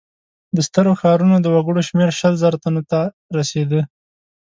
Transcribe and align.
د 0.55 0.57
سترو 0.67 0.91
ښارونو 1.01 1.35
د 1.41 1.47
وګړو 1.55 1.81
شمېر 1.89 2.09
شل 2.19 2.33
زره 2.43 2.57
تنو 2.63 2.81
ته 2.91 2.99
رسېده. 3.37 3.81